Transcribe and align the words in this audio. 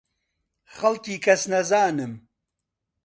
خەڵکی 0.75 1.17
کەسنەزانم. 1.25 2.13